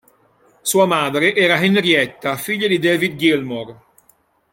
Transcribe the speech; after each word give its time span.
Sua 0.63 0.87
madre 0.87 1.35
era 1.35 1.59
Henrietta, 1.61 2.35
figlia 2.35 2.67
di 2.67 2.79
David 2.79 3.17
Gilmour. 3.19 3.83